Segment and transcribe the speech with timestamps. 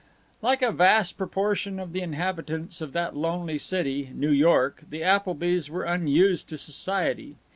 [0.41, 5.69] Like a vast proportion of the inhabitants of that lonely city, New York, the Applebys
[5.69, 7.35] were unused to society.